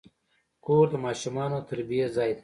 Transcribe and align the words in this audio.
کور 0.65 0.85
د 0.91 0.95
ماشومانو 1.05 1.57
د 1.61 1.65
تربیې 1.69 2.05
ځای 2.15 2.31
دی. 2.35 2.39